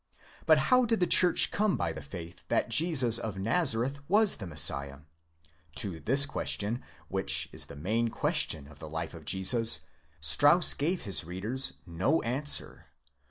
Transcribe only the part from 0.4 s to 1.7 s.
But how did the church